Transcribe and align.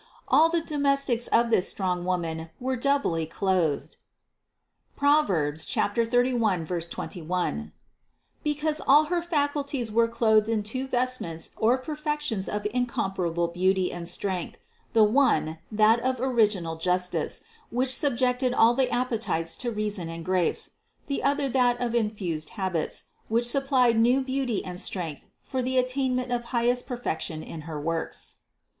All 0.27 0.49
the 0.49 0.61
do 0.61 0.79
mestics 0.79 1.27
of 1.31 1.51
this 1.51 1.69
strong 1.69 2.05
Woman 2.05 2.49
were 2.59 2.75
doubly 2.75 3.27
clothed 3.27 3.97
(Prov. 4.95 5.27
31, 5.27 6.65
21) 6.65 7.71
because 8.43 8.81
all 8.87 9.03
her 9.13 9.21
faculties 9.21 9.91
were 9.91 10.07
clothed 10.07 10.49
in 10.49 10.63
two 10.63 10.87
vestments 10.87 11.51
or 11.55 11.77
perfections 11.77 12.49
of 12.49 12.65
incomparable 12.73 13.47
beauty 13.49 13.91
and 13.93 14.07
strength; 14.09 14.57
the 14.93 15.03
one, 15.03 15.59
that 15.71 15.99
of 15.99 16.19
original 16.19 16.77
justice, 16.77 17.43
which 17.69 17.95
sub 17.95 18.17
jected 18.17 18.55
all 18.57 18.73
the 18.73 18.89
appetites 18.89 19.55
to 19.57 19.69
reason 19.69 20.09
and 20.09 20.25
grace; 20.25 20.71
the 21.05 21.21
other 21.21 21.47
that 21.47 21.79
of 21.79 21.91
the 21.91 21.99
infused 21.99 22.49
habits, 22.57 23.05
which 23.27 23.45
supplied 23.47 23.99
new 23.99 24.19
beauty 24.23 24.65
and 24.65 24.79
strength 24.79 25.25
for 25.43 25.61
the 25.61 25.77
attainment 25.77 26.31
of 26.31 26.45
highest 26.45 26.87
perfection 26.87 27.43
in 27.43 27.61
her 27.69 27.79
works. 27.79 28.37